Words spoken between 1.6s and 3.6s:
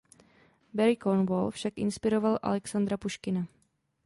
inspiroval Alexandra Puškina.